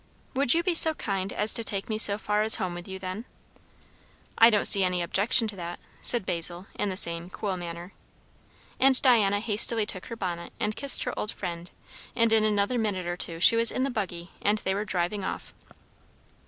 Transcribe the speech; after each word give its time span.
"Would 0.33 0.55
you 0.55 0.63
be 0.63 0.73
so 0.73 0.95
kind 0.95 1.31
as 1.31 1.53
to 1.53 1.63
take 1.63 1.87
me 1.87 1.99
so 1.99 2.17
far 2.17 2.41
as 2.41 2.55
home 2.55 2.73
with 2.73 2.87
you, 2.87 2.97
then?" 2.97 3.25
"I 4.35 4.49
don't 4.49 4.65
see 4.65 4.83
any 4.83 5.03
objection 5.03 5.47
to 5.49 5.55
that," 5.57 5.79
said 6.01 6.25
Basil 6.25 6.65
in 6.73 6.89
the 6.89 6.97
same 6.97 7.29
cool 7.29 7.55
manner. 7.55 7.93
And 8.79 8.99
Diana 9.03 9.39
hastily 9.39 9.85
took 9.85 10.07
her 10.07 10.15
bonnet 10.15 10.53
and 10.59 10.75
kissed 10.75 11.03
her 11.03 11.13
old 11.19 11.29
friend, 11.31 11.69
and 12.15 12.33
in 12.33 12.43
another 12.43 12.79
minute 12.79 13.05
or 13.05 13.15
two 13.15 13.39
she 13.39 13.55
was 13.55 13.69
in 13.69 13.83
the 13.83 13.91
buggy, 13.91 14.31
and 14.41 14.57
they 14.57 14.73
were 14.73 14.85
driving 14.85 15.23
off. 15.23 15.53